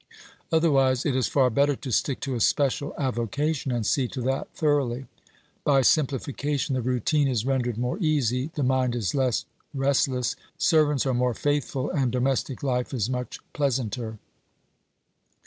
[0.51, 4.49] Otherwise it is far better to stick to a special avocation, and see to that
[4.51, 5.05] thoroughly.
[5.63, 9.45] By simplification the routine is rendered more easy, the mind is less
[9.75, 14.17] restless, servants are more faithful and domestic life is much pleasanter.